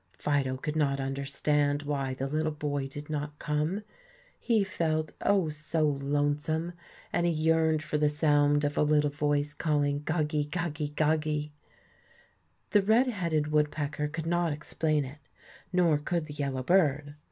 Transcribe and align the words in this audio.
Fido 0.17 0.57
could 0.57 0.75
not 0.75 0.99
understand 0.99 1.83
why 1.83 2.15
the 2.15 2.25
little 2.25 2.51
boy 2.51 2.87
did 2.87 3.07
not 3.07 3.37
come; 3.37 3.83
he 4.39 4.63
felt, 4.63 5.11
oh' 5.21 5.47
so 5.49 5.85
lonesome, 5.87 6.73
and 7.13 7.27
he 7.27 7.31
yearned 7.31 7.83
for 7.83 7.99
the 7.99 8.09
sound 8.09 8.63
of 8.63 8.79
a 8.79 8.81
little 8.81 9.11
voice 9.11 9.53
calling 9.53 10.01
"Goggie, 10.01 10.45
goggie, 10.45 10.89
goggie." 10.95 11.53
The 12.71 12.81
red 12.81 13.05
headed 13.05 13.51
woodpecker 13.51 14.07
could 14.07 14.25
not 14.25 14.51
explain 14.51 15.05
it, 15.05 15.19
nor 15.71 15.99
could 15.99 16.25
the 16.25 16.33
yellow 16.33 16.63
bird. 16.63 17.13